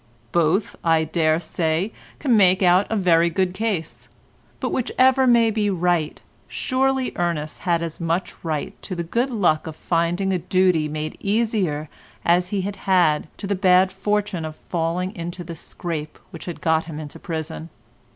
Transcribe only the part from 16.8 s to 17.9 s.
him into prison.